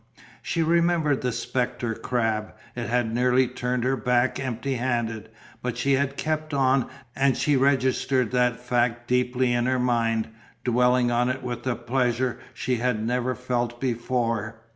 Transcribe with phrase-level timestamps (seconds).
[0.41, 2.53] She remembered the spectre crab.
[2.75, 5.29] It had nearly turned her back empty handed,
[5.61, 10.29] but she had kept on and she registered that fact deeply in her mind,
[10.63, 14.61] dwelling on it with a pleasure she had never felt before.